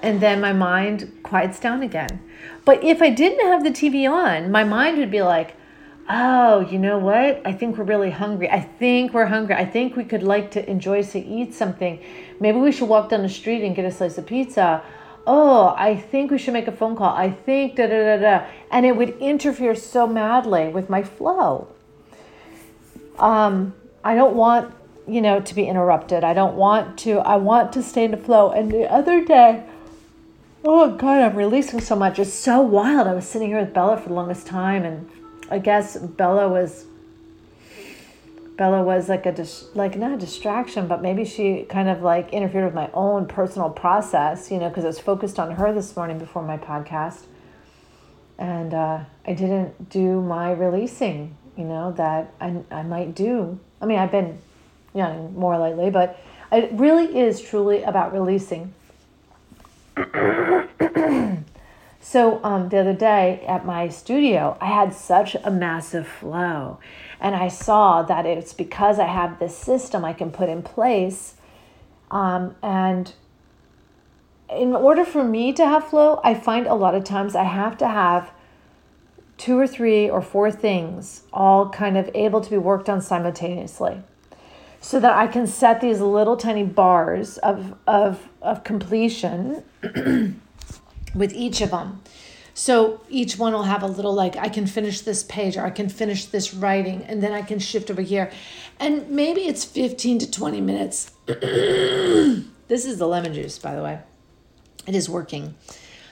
and 0.00 0.20
then 0.20 0.40
my 0.40 0.52
mind 0.52 1.20
quiets 1.22 1.58
down 1.58 1.82
again. 1.82 2.22
But 2.64 2.82
if 2.84 3.02
I 3.02 3.10
didn't 3.10 3.46
have 3.46 3.64
the 3.64 3.70
TV 3.70 4.08
on, 4.08 4.50
my 4.50 4.64
mind 4.64 4.98
would 4.98 5.10
be 5.10 5.22
like, 5.22 5.56
oh, 6.12 6.60
you 6.60 6.78
know 6.78 6.98
what? 6.98 7.40
I 7.44 7.52
think 7.52 7.78
we're 7.78 7.84
really 7.84 8.10
hungry. 8.10 8.50
I 8.50 8.60
think 8.60 9.14
we're 9.14 9.26
hungry. 9.26 9.54
I 9.54 9.64
think 9.64 9.96
we 9.96 10.04
could 10.04 10.22
like 10.22 10.50
to 10.52 10.70
enjoy 10.70 11.02
to 11.02 11.18
eat 11.18 11.54
something. 11.54 11.98
Maybe 12.38 12.58
we 12.58 12.70
should 12.70 12.88
walk 12.88 13.08
down 13.08 13.22
the 13.22 13.30
street 13.30 13.64
and 13.64 13.74
get 13.74 13.86
a 13.86 13.90
slice 13.90 14.18
of 14.18 14.26
pizza. 14.26 14.82
Oh, 15.26 15.74
I 15.78 15.96
think 15.96 16.30
we 16.30 16.36
should 16.36 16.52
make 16.52 16.68
a 16.68 16.72
phone 16.72 16.96
call. 16.96 17.14
I 17.14 17.30
think 17.30 17.76
da 17.76 17.86
da 17.86 18.16
da 18.16 18.16
da. 18.18 18.46
And 18.70 18.84
it 18.84 18.94
would 18.94 19.16
interfere 19.18 19.74
so 19.74 20.06
madly 20.06 20.68
with 20.68 20.90
my 20.90 21.02
flow. 21.02 21.68
Um, 23.18 23.74
I 24.04 24.14
don't 24.14 24.36
want, 24.36 24.74
you 25.08 25.22
know, 25.22 25.40
to 25.40 25.54
be 25.54 25.64
interrupted. 25.64 26.24
I 26.24 26.34
don't 26.34 26.56
want 26.56 26.98
to, 27.00 27.20
I 27.20 27.36
want 27.36 27.72
to 27.72 27.82
stay 27.82 28.04
in 28.04 28.10
the 28.10 28.16
flow. 28.18 28.50
And 28.50 28.70
the 28.70 28.90
other 28.92 29.24
day, 29.24 29.64
oh 30.62 30.90
God, 30.90 31.22
I'm 31.22 31.36
releasing 31.36 31.80
so 31.80 31.96
much. 31.96 32.18
It's 32.18 32.34
so 32.34 32.60
wild. 32.60 33.06
I 33.06 33.14
was 33.14 33.26
sitting 33.26 33.48
here 33.48 33.60
with 33.60 33.72
Bella 33.72 33.96
for 33.96 34.08
the 34.10 34.14
longest 34.14 34.46
time 34.46 34.84
and 34.84 35.08
I 35.52 35.58
guess 35.58 35.98
Bella 35.98 36.48
was 36.48 36.86
Bella 38.56 38.82
was 38.82 39.10
like 39.10 39.26
a 39.26 39.32
dis- 39.32 39.66
like 39.74 39.98
not 39.98 40.12
a 40.12 40.16
distraction, 40.16 40.88
but 40.88 41.02
maybe 41.02 41.26
she 41.26 41.64
kind 41.68 41.90
of 41.90 42.00
like 42.00 42.32
interfered 42.32 42.64
with 42.64 42.72
my 42.74 42.88
own 42.94 43.26
personal 43.26 43.68
process, 43.68 44.50
you 44.50 44.58
know, 44.58 44.70
because 44.70 44.84
I 44.84 44.86
was 44.86 44.98
focused 44.98 45.38
on 45.38 45.50
her 45.56 45.70
this 45.74 45.94
morning 45.94 46.18
before 46.18 46.42
my 46.42 46.56
podcast, 46.56 47.24
and 48.38 48.72
uh, 48.72 49.00
I 49.26 49.34
didn't 49.34 49.90
do 49.90 50.22
my 50.22 50.52
releasing, 50.52 51.36
you 51.58 51.64
know, 51.64 51.92
that 51.92 52.32
I 52.40 52.62
I 52.70 52.82
might 52.82 53.14
do. 53.14 53.60
I 53.82 53.84
mean, 53.84 53.98
I've 53.98 54.10
been, 54.10 54.38
know, 55.02 55.30
more 55.36 55.58
lately, 55.58 55.90
but 55.90 56.18
it 56.50 56.72
really 56.72 57.18
is 57.18 57.42
truly 57.42 57.82
about 57.82 58.14
releasing. 58.14 58.72
So 62.04 62.42
um, 62.42 62.68
the 62.68 62.78
other 62.78 62.92
day 62.92 63.44
at 63.46 63.64
my 63.64 63.88
studio, 63.88 64.58
I 64.60 64.66
had 64.66 64.92
such 64.92 65.36
a 65.36 65.52
massive 65.52 66.06
flow. 66.06 66.80
And 67.20 67.36
I 67.36 67.46
saw 67.46 68.02
that 68.02 68.26
it's 68.26 68.52
because 68.52 68.98
I 68.98 69.06
have 69.06 69.38
this 69.38 69.56
system 69.56 70.04
I 70.04 70.12
can 70.12 70.32
put 70.32 70.48
in 70.48 70.62
place. 70.62 71.36
Um, 72.10 72.56
and 72.60 73.12
in 74.50 74.74
order 74.74 75.04
for 75.04 75.22
me 75.22 75.52
to 75.52 75.64
have 75.64 75.86
flow, 75.86 76.20
I 76.24 76.34
find 76.34 76.66
a 76.66 76.74
lot 76.74 76.96
of 76.96 77.04
times 77.04 77.36
I 77.36 77.44
have 77.44 77.78
to 77.78 77.86
have 77.86 78.32
two 79.38 79.56
or 79.56 79.68
three 79.68 80.10
or 80.10 80.20
four 80.20 80.50
things 80.50 81.22
all 81.32 81.70
kind 81.70 81.96
of 81.96 82.10
able 82.16 82.40
to 82.40 82.50
be 82.50 82.58
worked 82.58 82.88
on 82.88 83.00
simultaneously 83.00 84.02
so 84.80 84.98
that 84.98 85.12
I 85.16 85.28
can 85.28 85.46
set 85.46 85.80
these 85.80 86.00
little 86.00 86.36
tiny 86.36 86.64
bars 86.64 87.38
of, 87.38 87.76
of, 87.86 88.28
of 88.42 88.64
completion 88.64 89.62
with 91.14 91.32
each 91.32 91.60
of 91.60 91.70
them. 91.70 92.02
So 92.54 93.00
each 93.08 93.38
one 93.38 93.52
will 93.52 93.62
have 93.62 93.82
a 93.82 93.86
little 93.86 94.12
like, 94.12 94.36
I 94.36 94.48
can 94.48 94.66
finish 94.66 95.00
this 95.00 95.22
page 95.22 95.56
or 95.56 95.64
I 95.64 95.70
can 95.70 95.88
finish 95.88 96.26
this 96.26 96.52
writing 96.52 97.02
and 97.04 97.22
then 97.22 97.32
I 97.32 97.42
can 97.42 97.58
shift 97.58 97.90
over 97.90 98.02
here. 98.02 98.30
And 98.78 99.08
maybe 99.08 99.42
it's 99.42 99.64
15 99.64 100.18
to 100.18 100.30
20 100.30 100.60
minutes. 100.60 101.12
this 101.26 102.84
is 102.84 102.98
the 102.98 103.06
lemon 103.06 103.32
juice, 103.32 103.58
by 103.58 103.74
the 103.74 103.82
way. 103.82 104.00
It 104.86 104.94
is 104.94 105.08
working. 105.08 105.54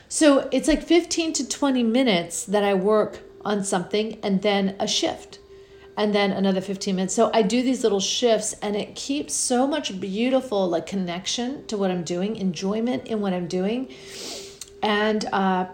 So 0.08 0.48
it's 0.50 0.66
like 0.66 0.82
15 0.82 1.34
to 1.34 1.48
20 1.48 1.82
minutes 1.82 2.44
that 2.44 2.64
I 2.64 2.74
work 2.74 3.20
on 3.44 3.62
something 3.62 4.18
and 4.22 4.42
then 4.42 4.76
a 4.80 4.88
shift 4.88 5.38
and 5.96 6.14
then 6.14 6.30
another 6.30 6.62
15 6.62 6.96
minutes. 6.96 7.14
So 7.14 7.30
I 7.34 7.42
do 7.42 7.62
these 7.62 7.82
little 7.82 8.00
shifts 8.00 8.54
and 8.62 8.76
it 8.76 8.94
keeps 8.94 9.34
so 9.34 9.66
much 9.66 10.00
beautiful 10.00 10.68
like 10.68 10.86
connection 10.86 11.66
to 11.66 11.76
what 11.76 11.90
I'm 11.90 12.04
doing, 12.04 12.36
enjoyment 12.36 13.06
in 13.06 13.20
what 13.20 13.34
I'm 13.34 13.46
doing 13.46 13.92
and 14.82 15.24
uh, 15.32 15.66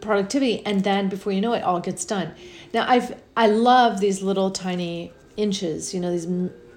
productivity 0.00 0.64
and 0.66 0.84
then 0.84 1.08
before 1.08 1.32
you 1.32 1.40
know 1.40 1.52
it 1.52 1.62
all 1.62 1.80
gets 1.80 2.04
done. 2.04 2.34
Now 2.74 2.88
i've 2.88 3.20
i 3.36 3.46
love 3.46 4.00
these 4.00 4.22
little 4.22 4.50
tiny 4.50 5.12
inches 5.36 5.94
you 5.94 6.00
know 6.00 6.10
these 6.10 6.26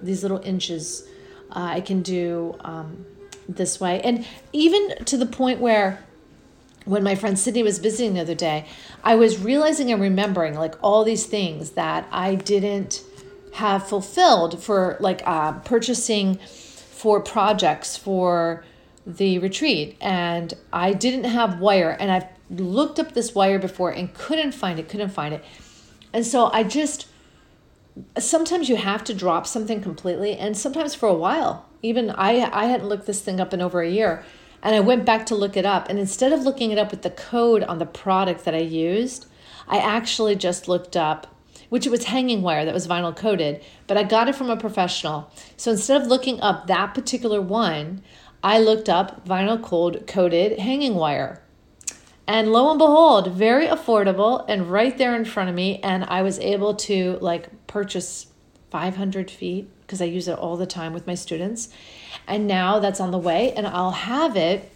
these 0.02 0.22
little 0.22 0.40
inches 0.40 1.06
uh, 1.50 1.70
i 1.74 1.80
can 1.80 2.02
do 2.02 2.54
um, 2.60 3.04
this 3.48 3.80
way. 3.80 4.00
And 4.02 4.26
even 4.52 5.04
to 5.04 5.16
the 5.16 5.26
point 5.26 5.60
where 5.60 6.04
when 6.84 7.02
my 7.02 7.14
friend 7.16 7.38
sydney 7.38 7.62
was 7.62 7.78
visiting 7.78 8.14
the 8.14 8.20
other 8.20 8.34
day 8.34 8.64
i 9.02 9.14
was 9.16 9.38
realizing 9.38 9.90
and 9.90 10.00
remembering 10.00 10.54
like 10.54 10.74
all 10.82 11.02
these 11.02 11.26
things 11.26 11.70
that 11.72 12.06
i 12.12 12.36
didn't 12.36 13.02
have 13.54 13.88
fulfilled 13.88 14.62
for 14.62 14.96
like 15.00 15.22
uh, 15.26 15.52
purchasing 15.60 16.36
for 16.36 17.20
projects 17.20 17.96
for 17.96 18.64
the 19.06 19.38
retreat 19.38 19.96
and 20.00 20.52
I 20.72 20.92
didn't 20.92 21.24
have 21.24 21.60
wire 21.60 21.96
and 22.00 22.10
I've 22.10 22.26
looked 22.50 22.98
up 22.98 23.12
this 23.12 23.34
wire 23.34 23.58
before 23.58 23.90
and 23.90 24.12
couldn't 24.12 24.52
find 24.52 24.80
it, 24.80 24.88
couldn't 24.88 25.10
find 25.10 25.32
it. 25.32 25.44
And 26.12 26.26
so 26.26 26.50
I 26.52 26.64
just 26.64 27.06
sometimes 28.18 28.68
you 28.68 28.76
have 28.76 29.04
to 29.04 29.14
drop 29.14 29.46
something 29.46 29.80
completely 29.80 30.36
and 30.36 30.56
sometimes 30.56 30.94
for 30.94 31.08
a 31.08 31.14
while. 31.14 31.66
Even 31.82 32.10
I 32.10 32.50
I 32.52 32.66
hadn't 32.66 32.88
looked 32.88 33.06
this 33.06 33.22
thing 33.22 33.40
up 33.40 33.54
in 33.54 33.62
over 33.62 33.80
a 33.80 33.88
year 33.88 34.24
and 34.62 34.74
I 34.74 34.80
went 34.80 35.04
back 35.04 35.24
to 35.26 35.36
look 35.36 35.56
it 35.56 35.64
up 35.64 35.88
and 35.88 35.98
instead 35.98 36.32
of 36.32 36.42
looking 36.42 36.72
it 36.72 36.78
up 36.78 36.90
with 36.90 37.02
the 37.02 37.10
code 37.10 37.62
on 37.62 37.78
the 37.78 37.86
product 37.86 38.44
that 38.44 38.54
I 38.54 38.58
used, 38.58 39.26
I 39.68 39.78
actually 39.78 40.34
just 40.34 40.66
looked 40.66 40.96
up 40.96 41.28
which 41.68 41.86
it 41.86 41.90
was 41.90 42.04
hanging 42.04 42.42
wire 42.42 42.64
that 42.64 42.74
was 42.74 42.86
vinyl 42.86 43.14
coated, 43.16 43.62
but 43.86 43.96
I 43.96 44.02
got 44.02 44.28
it 44.28 44.34
from 44.34 44.50
a 44.50 44.56
professional. 44.56 45.30
So 45.56 45.72
instead 45.72 46.00
of 46.00 46.06
looking 46.06 46.40
up 46.40 46.66
that 46.66 46.94
particular 46.94 47.40
one, 47.40 48.02
I 48.42 48.58
looked 48.58 48.88
up 48.88 49.26
vinyl 49.26 49.62
cold 49.62 50.06
coated 50.06 50.58
hanging 50.58 50.94
wire. 50.94 51.42
And 52.28 52.52
lo 52.52 52.70
and 52.70 52.78
behold, 52.78 53.32
very 53.32 53.66
affordable 53.66 54.44
and 54.48 54.70
right 54.70 54.96
there 54.98 55.14
in 55.14 55.24
front 55.24 55.48
of 55.48 55.54
me. 55.54 55.78
And 55.80 56.04
I 56.04 56.22
was 56.22 56.38
able 56.40 56.74
to 56.74 57.18
like 57.20 57.66
purchase 57.66 58.26
500 58.70 59.30
feet 59.30 59.70
because 59.82 60.02
I 60.02 60.06
use 60.06 60.26
it 60.26 60.38
all 60.38 60.56
the 60.56 60.66
time 60.66 60.92
with 60.92 61.06
my 61.06 61.14
students. 61.14 61.68
And 62.26 62.46
now 62.46 62.80
that's 62.80 63.00
on 63.00 63.12
the 63.12 63.18
way, 63.18 63.52
and 63.52 63.66
I'll 63.66 63.92
have 63.92 64.36
it 64.36 64.72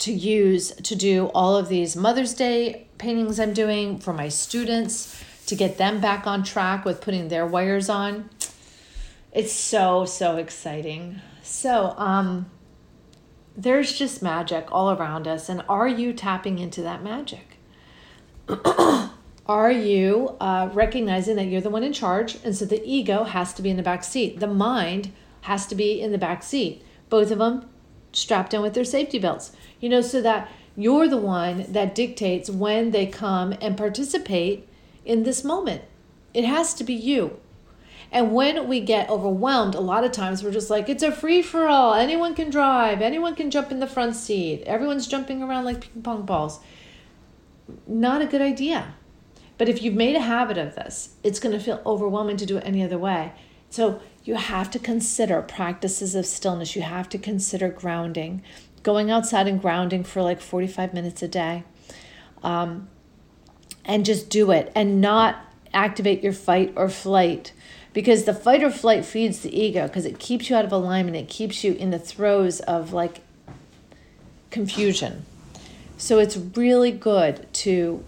to 0.00 0.12
use 0.12 0.70
to 0.72 0.94
do 0.94 1.26
all 1.34 1.56
of 1.56 1.68
these 1.68 1.96
Mother's 1.96 2.34
Day 2.34 2.86
paintings 2.98 3.40
I'm 3.40 3.54
doing 3.54 3.98
for 3.98 4.12
my 4.12 4.28
students 4.28 5.24
to 5.46 5.56
get 5.56 5.78
them 5.78 6.00
back 6.00 6.26
on 6.26 6.44
track 6.44 6.84
with 6.84 7.00
putting 7.00 7.28
their 7.28 7.46
wires 7.46 7.88
on. 7.88 8.28
It's 9.32 9.52
so, 9.52 10.04
so 10.04 10.36
exciting. 10.36 11.20
So, 11.42 11.94
um, 11.96 12.50
there's 13.58 13.92
just 13.92 14.22
magic 14.22 14.68
all 14.70 14.92
around 14.92 15.26
us. 15.26 15.48
And 15.48 15.64
are 15.68 15.88
you 15.88 16.12
tapping 16.12 16.60
into 16.60 16.80
that 16.82 17.02
magic? 17.02 17.58
Are 19.46 19.72
you 19.72 20.36
uh, 20.40 20.68
recognizing 20.72 21.36
that 21.36 21.46
you're 21.46 21.62
the 21.62 21.70
one 21.70 21.82
in 21.82 21.92
charge? 21.92 22.36
And 22.44 22.54
so 22.54 22.66
the 22.66 22.82
ego 22.84 23.24
has 23.24 23.54
to 23.54 23.62
be 23.62 23.70
in 23.70 23.78
the 23.78 23.82
back 23.82 24.04
seat. 24.04 24.40
The 24.40 24.46
mind 24.46 25.10
has 25.42 25.66
to 25.66 25.74
be 25.74 26.00
in 26.00 26.12
the 26.12 26.18
back 26.18 26.42
seat. 26.42 26.84
Both 27.08 27.30
of 27.30 27.38
them 27.38 27.68
strapped 28.12 28.52
in 28.52 28.60
with 28.60 28.74
their 28.74 28.84
safety 28.84 29.18
belts. 29.18 29.52
You 29.80 29.88
know, 29.88 30.02
so 30.02 30.20
that 30.20 30.50
you're 30.76 31.08
the 31.08 31.16
one 31.16 31.64
that 31.72 31.94
dictates 31.94 32.50
when 32.50 32.90
they 32.90 33.06
come 33.06 33.54
and 33.60 33.76
participate 33.76 34.68
in 35.04 35.22
this 35.22 35.42
moment. 35.42 35.82
It 36.34 36.44
has 36.44 36.74
to 36.74 36.84
be 36.84 36.94
you. 36.94 37.40
And 38.10 38.32
when 38.32 38.68
we 38.68 38.80
get 38.80 39.10
overwhelmed, 39.10 39.74
a 39.74 39.80
lot 39.80 40.04
of 40.04 40.12
times 40.12 40.42
we're 40.42 40.50
just 40.50 40.70
like, 40.70 40.88
it's 40.88 41.02
a 41.02 41.12
free 41.12 41.42
for 41.42 41.66
all. 41.66 41.94
Anyone 41.94 42.34
can 42.34 42.48
drive, 42.48 43.02
anyone 43.02 43.34
can 43.34 43.50
jump 43.50 43.70
in 43.70 43.80
the 43.80 43.86
front 43.86 44.16
seat, 44.16 44.62
everyone's 44.62 45.06
jumping 45.06 45.42
around 45.42 45.64
like 45.64 45.80
ping 45.80 46.02
pong 46.02 46.22
balls. 46.22 46.60
Not 47.86 48.22
a 48.22 48.26
good 48.26 48.40
idea. 48.40 48.94
But 49.58 49.68
if 49.68 49.82
you've 49.82 49.94
made 49.94 50.16
a 50.16 50.20
habit 50.20 50.56
of 50.56 50.74
this, 50.74 51.16
it's 51.22 51.40
going 51.40 51.56
to 51.56 51.62
feel 51.62 51.82
overwhelming 51.84 52.36
to 52.38 52.46
do 52.46 52.56
it 52.56 52.64
any 52.64 52.82
other 52.82 52.96
way. 52.96 53.32
So 53.70 54.00
you 54.24 54.36
have 54.36 54.70
to 54.70 54.78
consider 54.78 55.42
practices 55.42 56.14
of 56.14 56.24
stillness. 56.24 56.76
You 56.76 56.82
have 56.82 57.08
to 57.10 57.18
consider 57.18 57.68
grounding, 57.68 58.42
going 58.82 59.10
outside 59.10 59.48
and 59.48 59.60
grounding 59.60 60.04
for 60.04 60.22
like 60.22 60.40
45 60.40 60.94
minutes 60.94 61.22
a 61.22 61.28
day. 61.28 61.64
Um, 62.42 62.88
and 63.84 64.04
just 64.04 64.28
do 64.28 64.50
it 64.50 64.70
and 64.74 65.00
not 65.00 65.44
activate 65.72 66.22
your 66.22 66.32
fight 66.32 66.72
or 66.76 66.88
flight 66.88 67.52
because 67.98 68.22
the 68.26 68.32
fight 68.32 68.62
or 68.62 68.70
flight 68.70 69.04
feeds 69.04 69.40
the 69.40 69.60
ego 69.60 69.88
because 69.88 70.04
it 70.04 70.20
keeps 70.20 70.48
you 70.48 70.54
out 70.54 70.64
of 70.64 70.70
alignment 70.70 71.16
it 71.16 71.28
keeps 71.28 71.64
you 71.64 71.72
in 71.72 71.90
the 71.90 71.98
throes 71.98 72.60
of 72.60 72.92
like 72.92 73.22
confusion. 74.52 75.26
So 75.96 76.20
it's 76.20 76.36
really 76.36 76.92
good 76.92 77.52
to 77.54 78.04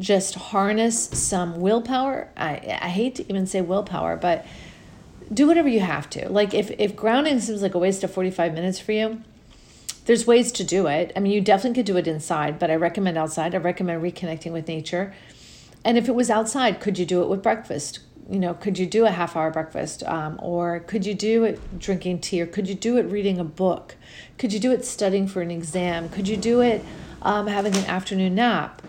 just 0.00 0.34
harness 0.36 1.10
some 1.10 1.60
willpower. 1.60 2.30
I, 2.34 2.78
I 2.80 2.88
hate 2.88 3.16
to 3.16 3.28
even 3.28 3.46
say 3.46 3.60
willpower 3.60 4.16
but 4.16 4.46
do 5.30 5.46
whatever 5.46 5.68
you 5.68 5.80
have 5.80 6.08
to. 6.08 6.26
Like 6.30 6.54
if, 6.54 6.70
if 6.78 6.96
grounding 6.96 7.38
seems 7.38 7.60
like 7.60 7.74
a 7.74 7.78
waste 7.78 8.02
of 8.02 8.10
45 8.14 8.54
minutes 8.54 8.78
for 8.78 8.92
you 8.92 9.20
there's 10.06 10.26
ways 10.26 10.52
to 10.52 10.64
do 10.64 10.86
it. 10.86 11.12
I 11.14 11.20
mean 11.20 11.32
you 11.32 11.42
definitely 11.42 11.74
could 11.74 11.84
do 11.84 11.98
it 11.98 12.08
inside 12.08 12.58
but 12.58 12.70
i 12.70 12.76
recommend 12.76 13.18
outside. 13.18 13.54
I 13.54 13.58
recommend 13.58 14.02
reconnecting 14.02 14.52
with 14.52 14.68
nature. 14.68 15.12
And 15.84 15.98
if 15.98 16.08
it 16.08 16.14
was 16.14 16.30
outside 16.30 16.80
could 16.80 16.98
you 16.98 17.04
do 17.04 17.22
it 17.22 17.28
with 17.28 17.42
breakfast 17.42 17.98
you 18.30 18.38
know, 18.38 18.54
could 18.54 18.78
you 18.78 18.86
do 18.86 19.04
a 19.04 19.10
half 19.10 19.36
hour 19.36 19.50
breakfast? 19.50 20.02
Um, 20.04 20.38
or 20.42 20.80
could 20.80 21.04
you 21.04 21.14
do 21.14 21.44
it 21.44 21.78
drinking 21.78 22.20
tea? 22.20 22.42
Or 22.42 22.46
could 22.46 22.68
you 22.68 22.74
do 22.74 22.96
it 22.96 23.02
reading 23.02 23.38
a 23.38 23.44
book? 23.44 23.96
Could 24.38 24.52
you 24.52 24.60
do 24.60 24.72
it 24.72 24.84
studying 24.84 25.26
for 25.26 25.42
an 25.42 25.50
exam? 25.50 26.08
Could 26.08 26.28
you 26.28 26.36
do 26.36 26.60
it 26.60 26.84
um, 27.22 27.46
having 27.46 27.74
an 27.76 27.84
afternoon 27.86 28.34
nap? 28.34 28.82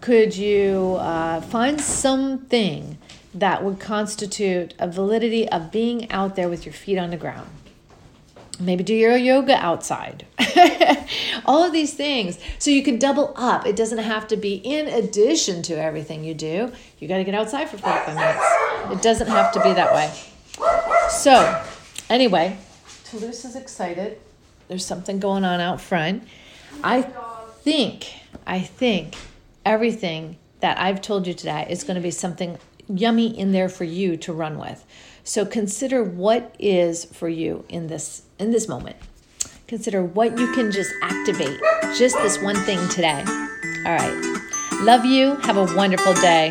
Could 0.00 0.36
you 0.36 0.96
uh, 0.98 1.40
find 1.42 1.80
something 1.80 2.96
that 3.34 3.62
would 3.62 3.78
constitute 3.78 4.74
a 4.78 4.88
validity 4.88 5.48
of 5.48 5.70
being 5.70 6.10
out 6.10 6.36
there 6.36 6.48
with 6.48 6.64
your 6.64 6.72
feet 6.72 6.98
on 6.98 7.10
the 7.10 7.16
ground? 7.16 7.48
maybe 8.60 8.84
do 8.84 8.94
your 8.94 9.16
yoga 9.16 9.54
outside 9.54 10.26
all 11.46 11.64
of 11.64 11.72
these 11.72 11.94
things 11.94 12.38
so 12.58 12.70
you 12.70 12.82
can 12.82 12.98
double 12.98 13.32
up 13.36 13.66
it 13.66 13.74
doesn't 13.74 13.98
have 13.98 14.28
to 14.28 14.36
be 14.36 14.54
in 14.54 14.86
addition 14.88 15.62
to 15.62 15.74
everything 15.80 16.22
you 16.24 16.34
do 16.34 16.70
you 16.98 17.08
got 17.08 17.16
to 17.16 17.24
get 17.24 17.34
outside 17.34 17.68
for 17.68 17.78
45 17.78 18.14
minutes 18.14 18.69
it 18.90 19.02
doesn't 19.02 19.28
have 19.28 19.52
to 19.52 19.62
be 19.62 19.72
that 19.72 19.92
way 19.94 20.12
so 21.08 21.62
anyway 22.08 22.56
toulouse 23.04 23.44
is 23.44 23.56
excited 23.56 24.20
there's 24.68 24.84
something 24.84 25.18
going 25.18 25.44
on 25.44 25.60
out 25.60 25.80
front 25.80 26.22
i 26.84 27.02
think 27.02 28.12
i 28.46 28.60
think 28.60 29.16
everything 29.64 30.36
that 30.60 30.78
i've 30.78 31.00
told 31.00 31.26
you 31.26 31.34
today 31.34 31.66
is 31.68 31.84
going 31.84 31.94
to 31.96 32.00
be 32.00 32.10
something 32.10 32.58
yummy 32.88 33.38
in 33.38 33.52
there 33.52 33.68
for 33.68 33.84
you 33.84 34.16
to 34.16 34.32
run 34.32 34.58
with 34.58 34.84
so 35.24 35.44
consider 35.46 36.02
what 36.02 36.54
is 36.58 37.04
for 37.04 37.28
you 37.28 37.64
in 37.68 37.86
this 37.86 38.22
in 38.38 38.50
this 38.50 38.66
moment. 38.66 38.96
Consider 39.68 40.02
what 40.02 40.36
you 40.38 40.52
can 40.52 40.72
just 40.72 40.92
activate, 41.02 41.60
just 41.96 42.16
this 42.16 42.42
one 42.42 42.56
thing 42.56 42.88
today. 42.88 43.22
All 43.86 43.94
right. 43.94 44.40
Love 44.80 45.04
you. 45.04 45.36
Have 45.36 45.56
a 45.56 45.72
wonderful 45.76 46.14
day. 46.14 46.50